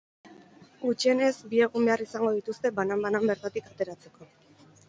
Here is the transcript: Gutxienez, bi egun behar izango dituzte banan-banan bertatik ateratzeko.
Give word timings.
Gutxienez, 0.85 1.29
bi 1.51 1.61
egun 1.67 1.85
behar 1.89 2.03
izango 2.05 2.31
dituzte 2.39 2.75
banan-banan 2.81 3.33
bertatik 3.33 3.73
ateratzeko. 3.75 4.31